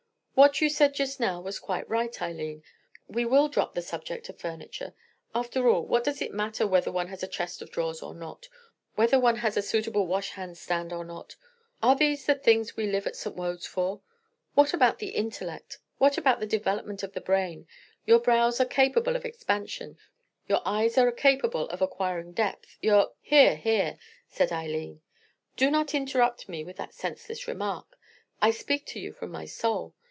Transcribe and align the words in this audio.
What 0.33 0.59
you 0.59 0.69
said 0.69 0.95
just 0.95 1.19
now 1.19 1.39
was 1.39 1.59
quite 1.59 1.87
right, 1.87 2.19
Eileen; 2.19 2.63
we 3.07 3.25
will 3.25 3.47
drop 3.47 3.75
the 3.75 3.81
subject 3.83 4.27
of 4.27 4.39
furniture. 4.39 4.95
After 5.35 5.69
all, 5.69 5.85
what 5.85 6.03
does 6.03 6.19
it 6.19 6.33
matter 6.33 6.65
whether 6.65 6.91
one 6.91 7.09
has 7.09 7.21
a 7.21 7.27
chest 7.27 7.61
of 7.61 7.69
drawers 7.69 8.01
or 8.01 8.15
not, 8.15 8.49
whether 8.95 9.19
one 9.19 9.35
has 9.35 9.55
a 9.55 9.61
suitable 9.61 10.07
washhand 10.07 10.57
stand 10.57 10.91
or 10.91 11.05
not? 11.05 11.35
Are 11.83 11.95
these 11.95 12.25
the 12.25 12.33
things 12.33 12.75
we 12.75 12.87
live 12.87 13.05
at 13.05 13.15
St. 13.15 13.35
Wode's 13.35 13.67
for? 13.67 14.01
What 14.55 14.73
about 14.73 14.97
the 14.97 15.09
intellect, 15.09 15.77
what 15.99 16.17
about 16.17 16.39
the 16.39 16.47
development 16.47 17.03
of 17.03 17.13
the 17.13 17.21
brain? 17.21 17.67
Your 18.07 18.17
brows 18.19 18.59
are 18.59 18.65
capable 18.65 19.15
of 19.15 19.25
expansion, 19.25 19.95
your 20.47 20.61
eyes 20.65 20.97
are 20.97 21.11
capable 21.11 21.69
of 21.69 21.83
acquiring 21.83 22.31
depth, 22.31 22.77
your——" 22.81 23.11
"Hear! 23.21 23.57
hear!" 23.57 23.99
said 24.27 24.51
Eileen. 24.51 25.01
"Do 25.55 25.69
not 25.69 25.93
interrupt 25.93 26.49
me 26.49 26.63
with 26.63 26.77
that 26.77 26.95
senseless 26.95 27.47
remark. 27.47 27.95
I 28.41 28.49
speak 28.49 28.87
to 28.87 28.99
you 28.99 29.13
from 29.13 29.29
my 29.29 29.45
soul. 29.45 29.93